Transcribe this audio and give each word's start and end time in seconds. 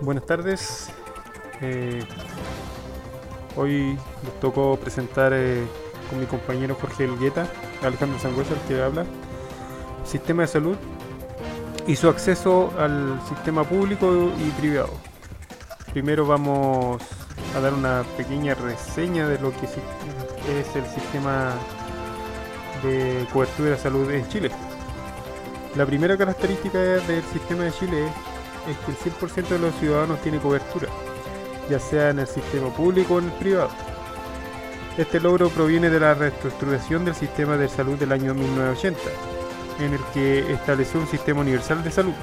Buenas 0.00 0.26
tardes. 0.26 0.90
Eh, 1.60 2.00
hoy 3.56 3.98
nos 4.22 4.40
tocó 4.40 4.76
presentar 4.76 5.32
eh, 5.34 5.64
con 6.08 6.20
mi 6.20 6.26
compañero 6.26 6.76
Jorge 6.80 7.04
Elgueta, 7.04 7.48
Alejandro 7.82 8.16
Sangüesa, 8.20 8.54
el 8.54 8.60
que 8.68 8.80
habla, 8.80 9.04
sistema 10.04 10.42
de 10.42 10.48
salud 10.48 10.76
y 11.88 11.96
su 11.96 12.08
acceso 12.08 12.72
al 12.78 13.20
sistema 13.28 13.64
público 13.64 14.30
y 14.38 14.50
privado. 14.60 14.90
Primero 15.92 16.24
vamos 16.26 17.02
a 17.56 17.60
dar 17.60 17.74
una 17.74 18.04
pequeña 18.16 18.54
reseña 18.54 19.26
de 19.26 19.40
lo 19.40 19.50
que 19.50 19.66
es 19.66 20.76
el 20.76 20.86
sistema 20.86 21.54
de 22.84 23.26
cobertura 23.32 23.70
de 23.70 23.78
salud 23.78 24.08
en 24.12 24.28
Chile. 24.28 24.50
La 25.74 25.84
primera 25.84 26.16
característica 26.16 26.78
del 26.78 27.24
sistema 27.32 27.64
de 27.64 27.72
Chile 27.72 28.06
es 28.06 28.37
que 28.76 28.92
el 28.92 28.98
100% 28.98 29.48
de 29.48 29.58
los 29.58 29.74
ciudadanos 29.76 30.20
tiene 30.20 30.38
cobertura, 30.38 30.88
ya 31.70 31.78
sea 31.78 32.10
en 32.10 32.20
el 32.20 32.26
sistema 32.26 32.68
público 32.68 33.14
o 33.14 33.18
en 33.18 33.26
el 33.26 33.32
privado. 33.32 33.70
Este 34.96 35.20
logro 35.20 35.48
proviene 35.48 35.90
de 35.90 36.00
la 36.00 36.14
reestructuración 36.14 37.04
del 37.04 37.14
sistema 37.14 37.56
de 37.56 37.68
salud 37.68 37.96
del 37.98 38.12
año 38.12 38.34
1980, 38.34 38.98
en 39.80 39.94
el 39.94 40.00
que 40.12 40.52
estableció 40.52 41.00
un 41.00 41.06
sistema 41.06 41.40
universal 41.40 41.84
de 41.84 41.90
salud, 41.90 42.14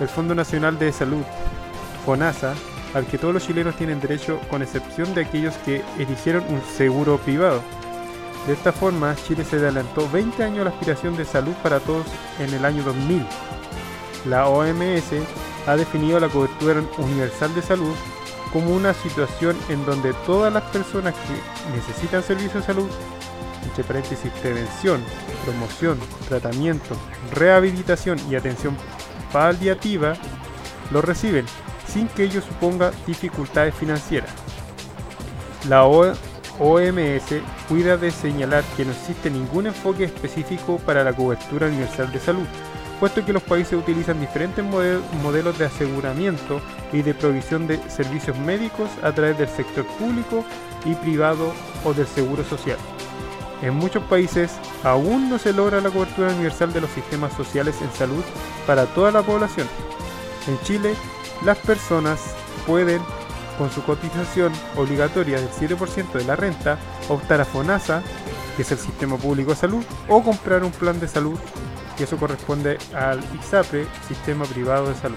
el 0.00 0.08
Fondo 0.08 0.34
Nacional 0.34 0.78
de 0.78 0.92
Salud, 0.92 1.22
FONASA, 2.04 2.54
al 2.94 3.06
que 3.06 3.18
todos 3.18 3.34
los 3.34 3.46
chilenos 3.46 3.76
tienen 3.76 4.00
derecho 4.00 4.40
con 4.48 4.62
excepción 4.62 5.14
de 5.14 5.22
aquellos 5.22 5.54
que 5.58 5.82
eligieron 5.98 6.44
un 6.48 6.62
seguro 6.62 7.18
privado. 7.18 7.62
De 8.46 8.52
esta 8.52 8.72
forma, 8.72 9.16
Chile 9.16 9.44
se 9.44 9.56
adelantó 9.56 10.08
20 10.10 10.42
años 10.44 10.60
a 10.60 10.64
la 10.64 10.70
aspiración 10.70 11.16
de 11.16 11.24
salud 11.24 11.54
para 11.62 11.80
todos 11.80 12.06
en 12.38 12.52
el 12.54 12.64
año 12.64 12.82
2000. 12.82 13.26
La 14.26 14.48
OMS 14.48 15.12
ha 15.66 15.76
definido 15.76 16.20
la 16.20 16.28
cobertura 16.28 16.82
universal 16.98 17.54
de 17.54 17.62
salud 17.62 17.94
como 18.52 18.70
una 18.70 18.94
situación 18.94 19.56
en 19.68 19.84
donde 19.84 20.12
todas 20.26 20.52
las 20.52 20.62
personas 20.64 21.14
que 21.14 21.76
necesitan 21.76 22.22
servicios 22.22 22.54
de 22.54 22.62
salud, 22.62 22.88
entre 23.64 23.82
paréntesis 23.82 24.30
prevención, 24.40 25.02
promoción, 25.44 25.98
tratamiento, 26.28 26.96
rehabilitación 27.32 28.18
y 28.30 28.36
atención 28.36 28.76
paliativa, 29.32 30.14
lo 30.92 31.02
reciben 31.02 31.46
sin 31.86 32.08
que 32.08 32.24
ello 32.24 32.40
suponga 32.40 32.92
dificultades 33.06 33.74
financieras. 33.74 34.30
La 35.68 35.84
OMS 35.84 37.24
cuida 37.68 37.96
de 37.96 38.10
señalar 38.10 38.62
que 38.76 38.84
no 38.84 38.92
existe 38.92 39.30
ningún 39.30 39.66
enfoque 39.66 40.04
específico 40.04 40.78
para 40.78 41.02
la 41.02 41.12
cobertura 41.12 41.66
universal 41.66 42.12
de 42.12 42.20
salud, 42.20 42.46
puesto 42.94 43.24
que 43.24 43.32
los 43.32 43.42
países 43.42 43.74
utilizan 43.74 44.20
diferentes 44.20 44.64
modelos 44.64 45.58
de 45.58 45.66
aseguramiento 45.66 46.60
y 46.92 47.02
de 47.02 47.14
provisión 47.14 47.66
de 47.66 47.78
servicios 47.88 48.38
médicos 48.38 48.88
a 49.02 49.12
través 49.12 49.38
del 49.38 49.48
sector 49.48 49.84
público 49.98 50.44
y 50.84 50.94
privado 50.94 51.52
o 51.84 51.94
del 51.94 52.06
seguro 52.06 52.44
social. 52.44 52.78
En 53.62 53.74
muchos 53.74 54.02
países 54.04 54.52
aún 54.82 55.30
no 55.30 55.38
se 55.38 55.52
logra 55.52 55.80
la 55.80 55.90
cobertura 55.90 56.28
universal 56.28 56.72
de 56.72 56.82
los 56.82 56.90
sistemas 56.90 57.32
sociales 57.32 57.76
en 57.80 57.90
salud 57.92 58.22
para 58.66 58.86
toda 58.86 59.10
la 59.10 59.22
población. 59.22 59.66
En 60.46 60.60
Chile, 60.60 60.94
las 61.44 61.58
personas 61.58 62.20
pueden, 62.66 63.00
con 63.56 63.70
su 63.70 63.82
cotización 63.82 64.52
obligatoria 64.76 65.40
del 65.40 65.50
7% 65.50 66.12
de 66.12 66.24
la 66.24 66.36
renta, 66.36 66.78
optar 67.08 67.40
a 67.40 67.44
FONASA, 67.44 68.02
que 68.56 68.62
es 68.62 68.72
el 68.72 68.78
sistema 68.78 69.16
público 69.16 69.50
de 69.50 69.56
salud, 69.56 69.84
o 70.08 70.22
comprar 70.22 70.62
un 70.62 70.70
plan 70.70 71.00
de 71.00 71.08
salud 71.08 71.38
y 71.98 72.02
eso 72.02 72.16
corresponde 72.16 72.78
al 72.94 73.20
ISAPRE, 73.40 73.86
Sistema 74.08 74.44
Privado 74.44 74.88
de 74.88 74.94
Salud. 74.94 75.16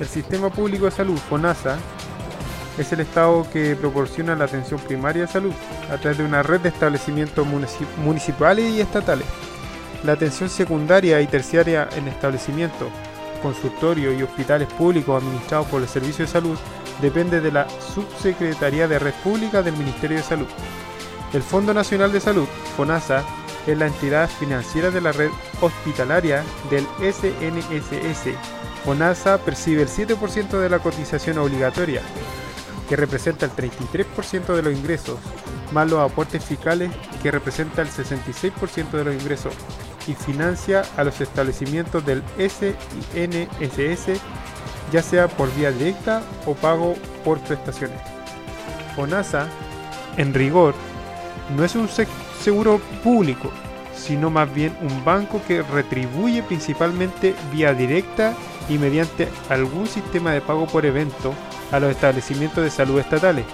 El 0.00 0.06
Sistema 0.06 0.48
Público 0.50 0.84
de 0.84 0.90
Salud, 0.92 1.18
FONASA, 1.28 1.76
es 2.78 2.92
el 2.92 3.00
Estado 3.00 3.44
que 3.52 3.74
proporciona 3.74 4.36
la 4.36 4.44
atención 4.44 4.78
primaria 4.80 5.22
de 5.22 5.28
salud 5.28 5.52
a 5.92 5.96
través 5.96 6.18
de 6.18 6.24
una 6.24 6.44
red 6.44 6.60
de 6.60 6.68
establecimientos 6.68 7.46
municipales 7.96 8.72
y 8.72 8.80
estatales. 8.80 9.26
La 10.04 10.12
atención 10.12 10.48
secundaria 10.48 11.20
y 11.20 11.26
terciaria 11.26 11.88
en 11.96 12.06
establecimientos, 12.06 12.88
consultorios 13.42 14.16
y 14.16 14.22
hospitales 14.22 14.68
públicos 14.74 15.20
administrados 15.20 15.66
por 15.66 15.82
el 15.82 15.88
Servicio 15.88 16.24
de 16.24 16.30
Salud 16.30 16.58
depende 17.02 17.40
de 17.40 17.50
la 17.50 17.66
Subsecretaría 17.68 18.86
de 18.86 18.98
Red 19.00 19.14
Pública 19.24 19.62
del 19.62 19.76
Ministerio 19.76 20.18
de 20.18 20.22
Salud. 20.22 20.46
El 21.32 21.42
Fondo 21.42 21.74
Nacional 21.74 22.10
de 22.10 22.20
Salud, 22.20 22.46
FONASA, 22.76 23.22
es 23.66 23.76
la 23.76 23.86
entidad 23.86 24.30
financiera 24.30 24.90
de 24.90 25.02
la 25.02 25.12
red 25.12 25.30
hospitalaria 25.60 26.42
del 26.70 26.86
SNSS. 27.00 28.34
FONASA 28.84 29.36
percibe 29.38 29.82
el 29.82 29.88
7% 29.88 30.58
de 30.58 30.70
la 30.70 30.78
cotización 30.78 31.36
obligatoria, 31.36 32.00
que 32.88 32.96
representa 32.96 33.44
el 33.44 33.52
33% 33.52 34.54
de 34.54 34.62
los 34.62 34.72
ingresos, 34.72 35.18
más 35.72 35.90
los 35.90 36.00
aportes 36.00 36.42
fiscales, 36.42 36.90
que 37.22 37.30
representa 37.30 37.82
el 37.82 37.88
66% 37.88 38.90
de 38.92 39.04
los 39.04 39.14
ingresos, 39.14 39.52
y 40.06 40.14
financia 40.14 40.82
a 40.96 41.04
los 41.04 41.20
establecimientos 41.20 42.06
del 42.06 42.22
SNSS, 42.38 44.18
ya 44.90 45.02
sea 45.02 45.28
por 45.28 45.54
vía 45.54 45.70
directa 45.72 46.22
o 46.46 46.54
pago 46.54 46.94
por 47.22 47.38
prestaciones. 47.40 48.00
FONASA, 48.96 49.46
en 50.16 50.32
rigor, 50.32 50.74
no 51.56 51.64
es 51.64 51.74
un 51.74 51.88
seguro 52.42 52.80
público, 53.02 53.50
sino 53.94 54.30
más 54.30 54.52
bien 54.52 54.76
un 54.80 55.04
banco 55.04 55.40
que 55.46 55.62
retribuye 55.62 56.42
principalmente 56.42 57.34
vía 57.52 57.74
directa 57.74 58.34
y 58.68 58.78
mediante 58.78 59.28
algún 59.48 59.86
sistema 59.86 60.32
de 60.32 60.40
pago 60.40 60.66
por 60.66 60.86
evento 60.86 61.34
a 61.72 61.80
los 61.80 61.90
establecimientos 61.90 62.64
de 62.64 62.70
salud 62.70 62.98
estatales. 62.98 63.44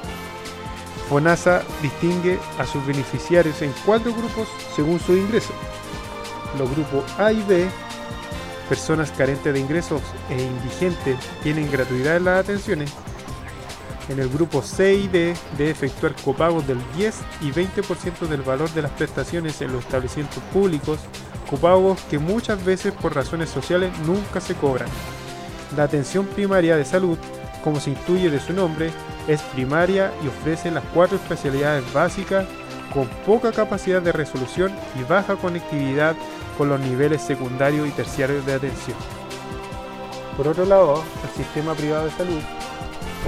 FONASA 1.09 1.63
distingue 1.83 2.39
a 2.59 2.67
sus 2.67 2.85
beneficiarios 2.87 3.61
en 3.63 3.73
cuatro 3.85 4.13
grupos 4.13 4.49
según 4.75 4.99
su 4.99 5.17
ingreso. 5.17 5.53
Los 6.59 6.71
grupos 6.71 7.05
A 7.19 7.33
y 7.33 7.43
B, 7.43 7.67
personas 8.69 9.11
carentes 9.11 9.53
de 9.53 9.61
ingresos 9.61 10.01
e 10.31 10.43
indigentes, 10.43 11.17
tienen 11.43 11.71
gratuidad 11.71 12.17
en 12.17 12.25
las 12.25 12.41
atenciones 12.41 12.93
en 14.09 14.19
el 14.19 14.29
grupo 14.29 14.63
C 14.63 14.95
y 14.95 15.09
D 15.09 15.35
debe 15.57 15.71
efectuar 15.71 16.15
copagos 16.25 16.67
del 16.67 16.79
10 16.97 17.15
y 17.41 17.51
20% 17.51 18.27
del 18.29 18.43
valor 18.43 18.71
de 18.71 18.83
las 18.83 18.91
prestaciones 18.93 19.61
en 19.63 19.73
los 19.73 19.85
establecimientos 19.85 20.43
públicos, 20.53 20.99
copagos 21.49 22.01
que 22.11 22.19
muchas 22.19 22.65
veces 22.65 22.93
por 22.93 23.15
razones 23.15 23.51
sociales 23.51 23.93
nunca 24.07 24.41
se 24.41 24.55
cobran. 24.55 24.89
La 25.77 25.85
atención 25.85 26.27
primaria 26.27 26.77
de 26.77 26.85
salud, 26.85 27.19
como 27.63 27.81
se 27.81 27.91
intuye 27.91 28.31
de 28.31 28.41
su 28.41 28.53
nombre, 28.53 28.91
es 29.27 29.41
primaria 29.41 30.13
y 30.23 30.29
ofrece 30.29 30.71
las 30.71 30.85
cuatro 30.93 31.17
especialidades 31.17 31.91
básicas 31.93 32.47
con 32.93 33.09
poca 33.27 33.53
capacidad 33.53 34.03
de 34.03 34.13
resolución 34.13 34.73
y 35.01 35.03
baja 35.05 35.37
conectividad 35.37 36.15
con 36.59 36.69
los 36.69 36.79
niveles 36.79 37.23
secundarios 37.23 37.89
y 37.89 37.91
terciarios 37.91 38.45
de 38.47 38.55
atención. 38.55 38.97
Por 40.37 40.47
otro 40.49 40.65
lado, 40.65 41.03
el 41.23 41.45
sistema 41.45 41.75
privado 41.75 42.05
de 42.05 42.11
salud 42.13 42.41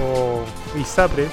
o 0.01 0.43
ISAPRE. 0.79 1.27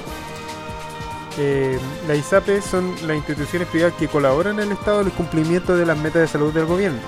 Eh, 1.37 1.79
la 2.07 2.15
ISAPRE 2.15 2.61
son 2.61 2.95
las 3.05 3.17
instituciones 3.17 3.67
privadas 3.67 3.95
que 3.95 4.07
colaboran 4.07 4.59
en 4.59 4.67
el 4.67 4.71
Estado 4.71 5.01
en 5.01 5.07
el 5.07 5.13
cumplimiento 5.13 5.75
de 5.75 5.85
las 5.85 5.97
metas 5.97 6.21
de 6.21 6.27
salud 6.27 6.53
del 6.53 6.65
gobierno. 6.65 6.99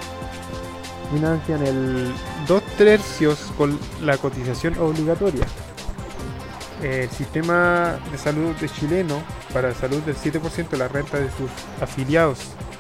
Financian 1.13 1.65
el 1.65 2.13
2 2.47 2.63
tercios 2.77 3.51
con 3.57 3.79
la 4.03 4.17
cotización 4.17 4.77
obligatoria. 4.79 5.45
El 6.83 7.09
sistema 7.09 7.97
de 8.11 8.17
salud 8.17 8.53
de 8.55 8.69
chileno 8.69 9.23
para 9.53 9.73
salud 9.73 10.01
del 10.03 10.15
7% 10.15 10.69
de 10.69 10.77
la 10.77 10.87
renta 10.87 11.17
de 11.17 11.29
sus 11.31 11.49
afiliados 11.81 12.39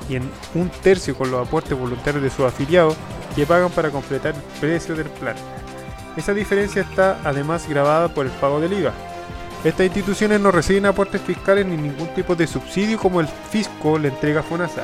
y 0.09 0.17
en 0.17 0.29
un 0.53 0.69
tercio 0.69 1.15
con 1.15 1.31
los 1.31 1.47
aportes 1.47 1.77
voluntarios 1.77 2.23
de 2.23 2.29
sus 2.29 2.45
afiliados 2.45 2.95
que 3.35 3.45
pagan 3.45 3.71
para 3.71 3.89
completar 3.89 4.35
el 4.35 4.59
precio 4.59 4.95
del 4.95 5.09
plan. 5.09 5.35
Esa 6.17 6.33
diferencia 6.33 6.81
está 6.81 7.19
además 7.23 7.69
grabada 7.69 8.07
por 8.07 8.25
el 8.25 8.31
pago 8.33 8.59
del 8.59 8.73
IVA. 8.73 8.91
Estas 9.63 9.85
instituciones 9.85 10.41
no 10.41 10.49
reciben 10.51 10.87
aportes 10.87 11.21
fiscales 11.21 11.65
ni 11.65 11.77
ningún 11.77 12.07
tipo 12.15 12.35
de 12.35 12.47
subsidio 12.47 12.97
como 12.97 13.21
el 13.21 13.27
fisco 13.27 13.99
le 13.99 14.09
entrega 14.09 14.39
a 14.39 14.43
FONASA. 14.43 14.83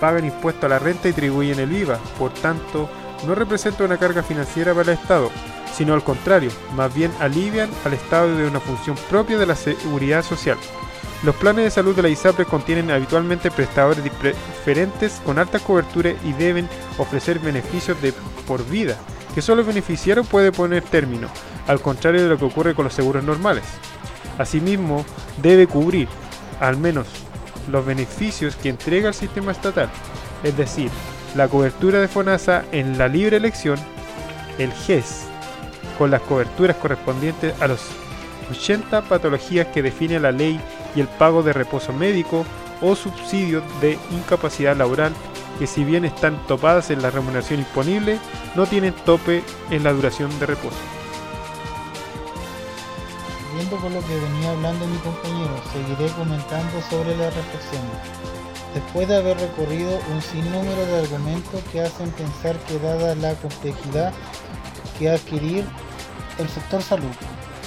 Pagan 0.00 0.26
impuesto 0.26 0.66
a 0.66 0.68
la 0.68 0.78
renta 0.78 1.08
y 1.08 1.12
atribuyen 1.12 1.58
el 1.60 1.72
IVA, 1.72 1.98
por 2.18 2.32
tanto, 2.34 2.90
no 3.26 3.34
representa 3.34 3.84
una 3.84 3.96
carga 3.96 4.22
financiera 4.22 4.74
para 4.74 4.92
el 4.92 4.98
Estado, 4.98 5.30
sino 5.74 5.94
al 5.94 6.04
contrario, 6.04 6.50
más 6.74 6.94
bien 6.94 7.10
alivian 7.20 7.70
al 7.86 7.94
Estado 7.94 8.36
de 8.36 8.46
una 8.46 8.60
función 8.60 8.96
propia 9.08 9.38
de 9.38 9.46
la 9.46 9.56
seguridad 9.56 10.22
social. 10.22 10.58
Los 11.22 11.34
planes 11.36 11.64
de 11.64 11.70
salud 11.70 11.96
de 11.96 12.02
la 12.02 12.10
ISAPRE 12.10 12.44
contienen 12.44 12.90
habitualmente 12.90 13.50
prestadores 13.50 14.04
diferentes 14.04 15.22
con 15.24 15.38
alta 15.38 15.58
cobertura 15.58 16.12
y 16.22 16.34
deben 16.34 16.68
ofrecer 16.98 17.38
beneficios 17.38 18.00
de 18.02 18.12
por 18.46 18.64
vida, 18.68 18.98
que 19.36 19.42
solo 19.42 19.60
el 19.60 19.66
beneficiario 19.66 20.24
puede 20.24 20.50
poner 20.50 20.82
término, 20.82 21.28
al 21.66 21.82
contrario 21.82 22.22
de 22.22 22.28
lo 22.30 22.38
que 22.38 22.46
ocurre 22.46 22.74
con 22.74 22.84
los 22.84 22.94
seguros 22.94 23.22
normales. 23.22 23.64
Asimismo, 24.38 25.04
debe 25.42 25.66
cubrir, 25.66 26.08
al 26.58 26.78
menos, 26.78 27.06
los 27.70 27.84
beneficios 27.84 28.56
que 28.56 28.70
entrega 28.70 29.08
el 29.08 29.14
sistema 29.14 29.52
estatal, 29.52 29.90
es 30.42 30.56
decir, 30.56 30.90
la 31.34 31.48
cobertura 31.48 32.00
de 32.00 32.08
FONASA 32.08 32.64
en 32.72 32.96
la 32.96 33.08
libre 33.08 33.36
elección, 33.36 33.78
el 34.56 34.72
GES, 34.72 35.26
con 35.98 36.10
las 36.10 36.22
coberturas 36.22 36.76
correspondientes 36.76 37.60
a 37.60 37.66
los 37.66 37.82
80 38.50 39.02
patologías 39.02 39.66
que 39.66 39.82
define 39.82 40.18
la 40.18 40.32
ley 40.32 40.58
y 40.94 41.00
el 41.00 41.08
pago 41.08 41.42
de 41.42 41.52
reposo 41.52 41.92
médico 41.92 42.46
o 42.80 42.96
subsidios 42.96 43.62
de 43.82 43.98
incapacidad 44.12 44.74
laboral 44.74 45.12
que 45.58 45.66
si 45.66 45.84
bien 45.84 46.04
están 46.04 46.46
topadas 46.46 46.90
en 46.90 47.02
la 47.02 47.10
remuneración 47.10 47.60
disponible, 47.60 48.18
no 48.54 48.66
tienen 48.66 48.94
tope 49.04 49.42
en 49.70 49.84
la 49.84 49.92
duración 49.92 50.36
de 50.38 50.46
reposo. 50.46 50.76
Viendo 53.54 53.76
por 53.76 53.90
lo 53.90 54.00
que 54.00 54.14
venía 54.14 54.50
hablando 54.50 54.86
mi 54.86 54.98
compañero, 54.98 55.54
seguiré 55.72 56.12
comentando 56.12 56.82
sobre 56.90 57.16
la 57.16 57.30
reflexión. 57.30 57.82
Después 58.74 59.08
de 59.08 59.16
haber 59.16 59.38
recorrido 59.38 59.98
un 60.12 60.20
sinnúmero 60.20 60.84
de 60.84 61.00
argumentos 61.00 61.62
que 61.72 61.80
hacen 61.80 62.10
pensar 62.10 62.56
que 62.66 62.78
dada 62.78 63.14
la 63.14 63.34
complejidad 63.36 64.12
que 64.98 65.08
adquirir 65.08 65.64
el 66.38 66.48
sector 66.50 66.82
salud, 66.82 67.14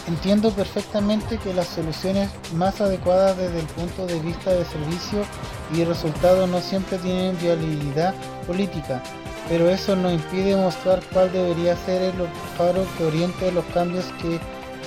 entiendo 0.07 0.51
perfectamente 0.51 1.39
que 1.39 1.55
las 1.55 1.67
soluciones 1.67 2.29
más 2.53 2.81
adecuadas 2.81 3.37
desde 3.37 3.59
el 3.59 3.65
punto 3.65 4.05
de 4.05 4.19
vista 4.19 4.51
de 4.51 4.65
servicio 4.65 5.25
y 5.73 5.83
resultado 5.83 6.47
no 6.47 6.59
siempre 6.61 6.97
tienen 6.97 7.37
viabilidad 7.39 8.13
política, 8.47 9.01
pero 9.47 9.69
eso 9.69 9.95
no 9.95 10.11
impide 10.11 10.55
mostrar 10.55 11.01
cuál 11.13 11.31
debería 11.31 11.75
ser 11.77 12.01
el 12.01 12.13
faro 12.57 12.85
que 12.97 13.05
oriente 13.05 13.51
los 13.51 13.65
cambios 13.65 14.05
que 14.21 14.39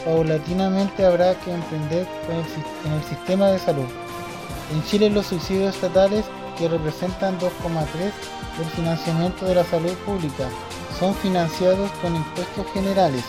paulatinamente 0.05 1.05
habrá 1.05 1.34
que 1.40 1.52
emprender 1.52 2.06
en 2.84 2.93
el 2.93 3.05
sistema 3.05 3.49
de 3.49 3.58
salud. 3.58 3.87
En 4.73 4.82
Chile 4.84 5.11
los 5.11 5.26
subsidios 5.26 5.75
estatales, 5.75 6.25
que 6.58 6.69
representan 6.69 7.38
2,3 7.38 7.49
del 8.58 8.69
financiamiento 8.76 9.46
de 9.46 9.55
la 9.55 9.64
salud 9.64 9.93
pública, 10.05 10.49
son 10.99 11.14
financiados 11.17 11.90
con 12.02 12.14
impuestos 12.14 12.67
generales, 12.73 13.25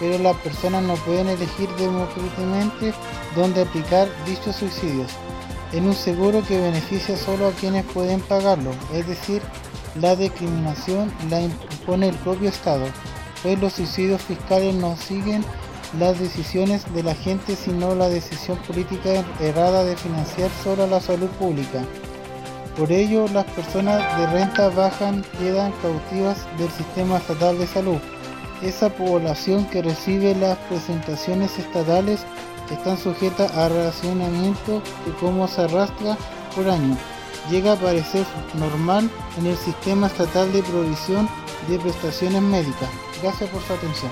pero 0.00 0.18
las 0.18 0.36
personas 0.38 0.82
no 0.82 0.94
pueden 0.96 1.28
elegir 1.28 1.68
democráticamente 1.76 2.92
dónde 3.36 3.62
aplicar 3.62 4.08
dichos 4.26 4.56
subsidios, 4.56 5.10
en 5.74 5.86
un 5.86 5.94
seguro 5.94 6.42
que 6.46 6.60
beneficia 6.60 7.16
solo 7.16 7.48
a 7.48 7.52
quienes 7.52 7.84
pueden 7.84 8.20
pagarlo, 8.20 8.70
es 8.92 9.06
decir, 9.08 9.42
la 10.00 10.14
discriminación 10.14 11.12
la 11.28 11.40
impone 11.40 12.08
el 12.08 12.16
propio 12.16 12.48
Estado, 12.48 12.86
pues 13.42 13.60
los 13.60 13.74
subsidios 13.74 14.22
fiscales 14.22 14.74
no 14.74 14.96
siguen 14.96 15.44
las 15.98 16.18
decisiones 16.18 16.92
de 16.94 17.02
la 17.02 17.14
gente, 17.14 17.56
sino 17.56 17.94
la 17.94 18.08
decisión 18.08 18.58
política 18.58 19.24
errada 19.40 19.84
de 19.84 19.96
financiar 19.96 20.50
solo 20.62 20.86
la 20.86 21.00
salud 21.00 21.28
pública. 21.38 21.84
Por 22.76 22.90
ello, 22.90 23.26
las 23.28 23.44
personas 23.44 24.18
de 24.18 24.26
renta 24.26 24.68
baja 24.70 25.12
quedan 25.38 25.72
cautivas 25.82 26.38
del 26.58 26.70
sistema 26.70 27.18
estatal 27.18 27.58
de 27.58 27.66
salud. 27.66 27.98
Esa 28.62 28.88
población 28.88 29.66
que 29.66 29.82
recibe 29.82 30.34
las 30.34 30.58
presentaciones 30.68 31.56
estatales 31.58 32.20
están 32.70 32.96
sujetas 32.96 33.52
a 33.52 33.68
racionamiento 33.68 34.82
que 35.04 35.12
como 35.20 35.46
se 35.48 35.62
arrastra 35.62 36.16
por 36.54 36.68
año, 36.68 36.96
llega 37.50 37.72
a 37.72 37.76
parecer 37.76 38.24
normal 38.54 39.10
en 39.38 39.46
el 39.46 39.56
sistema 39.56 40.06
estatal 40.06 40.52
de 40.52 40.62
provisión 40.62 41.28
de 41.68 41.78
prestaciones 41.78 42.42
médicas. 42.42 42.88
Gracias 43.22 43.50
por 43.50 43.62
su 43.62 43.72
atención. 43.72 44.10